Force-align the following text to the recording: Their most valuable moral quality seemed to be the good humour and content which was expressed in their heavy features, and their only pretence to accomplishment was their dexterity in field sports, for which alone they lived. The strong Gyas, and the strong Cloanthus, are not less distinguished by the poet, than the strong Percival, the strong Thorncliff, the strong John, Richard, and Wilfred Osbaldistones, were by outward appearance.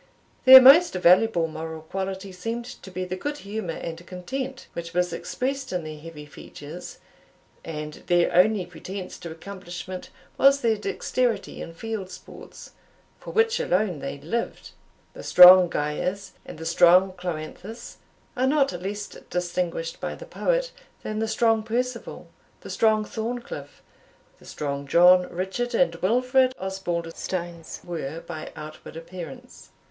Their 0.45 0.59
most 0.59 0.93
valuable 0.95 1.45
moral 1.47 1.83
quality 1.83 2.31
seemed 2.31 2.65
to 2.65 2.89
be 2.89 3.05
the 3.05 3.15
good 3.15 3.37
humour 3.45 3.75
and 3.75 4.03
content 4.07 4.65
which 4.73 4.95
was 4.95 5.13
expressed 5.13 5.71
in 5.71 5.83
their 5.83 5.99
heavy 5.99 6.25
features, 6.25 6.97
and 7.63 7.93
their 8.07 8.33
only 8.33 8.65
pretence 8.65 9.19
to 9.19 9.29
accomplishment 9.29 10.09
was 10.39 10.61
their 10.61 10.75
dexterity 10.77 11.61
in 11.61 11.75
field 11.75 12.09
sports, 12.09 12.71
for 13.19 13.29
which 13.31 13.59
alone 13.59 13.99
they 13.99 14.17
lived. 14.17 14.71
The 15.13 15.21
strong 15.21 15.69
Gyas, 15.69 16.31
and 16.47 16.57
the 16.57 16.65
strong 16.65 17.11
Cloanthus, 17.13 17.97
are 18.35 18.47
not 18.47 18.71
less 18.81 19.05
distinguished 19.05 19.99
by 20.01 20.15
the 20.15 20.25
poet, 20.25 20.71
than 21.03 21.19
the 21.19 21.27
strong 21.27 21.61
Percival, 21.61 22.27
the 22.61 22.71
strong 22.71 23.05
Thorncliff, 23.05 23.83
the 24.39 24.45
strong 24.45 24.87
John, 24.87 25.29
Richard, 25.29 25.75
and 25.75 25.93
Wilfred 25.97 26.55
Osbaldistones, 26.59 27.85
were 27.85 28.19
by 28.21 28.51
outward 28.55 28.97
appearance. 28.97 29.69